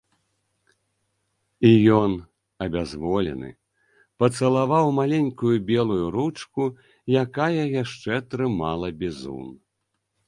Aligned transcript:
І 1.69 1.73
ён, 2.03 2.11
абязволены, 2.67 3.49
пацалаваў 4.23 4.85
маленькую 5.01 5.55
белую 5.71 6.01
ручку, 6.19 6.61
якая 7.25 7.63
яшчэ 7.83 8.13
трымала 8.33 8.89
бізун. 9.05 9.47